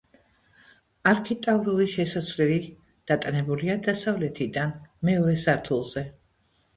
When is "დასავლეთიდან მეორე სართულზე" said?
3.89-6.05